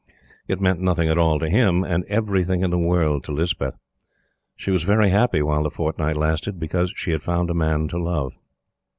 [0.47, 3.75] It meant nothing at all to him, and everything in the world to Lispeth.
[4.55, 7.99] She was very happy while the fortnight lasted, because she had found a man to
[7.99, 8.33] love.